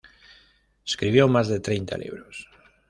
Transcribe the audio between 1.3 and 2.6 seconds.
de treinta libros.